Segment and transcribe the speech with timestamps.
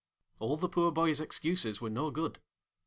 [0.39, 2.39] All the poor boy's excuses were no good.